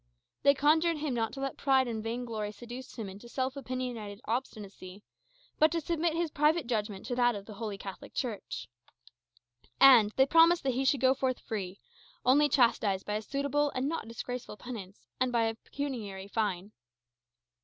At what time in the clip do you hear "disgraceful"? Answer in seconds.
14.07-14.57